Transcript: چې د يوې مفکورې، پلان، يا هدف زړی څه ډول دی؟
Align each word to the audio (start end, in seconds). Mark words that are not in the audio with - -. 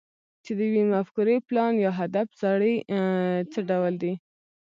چې 0.43 0.51
د 0.57 0.59
يوې 0.69 0.83
مفکورې، 0.93 1.35
پلان، 1.47 1.73
يا 1.85 1.91
هدف 1.99 2.27
زړی 2.41 2.75
څه 3.51 3.59
ډول 3.69 3.93
دی؟ 4.01 4.13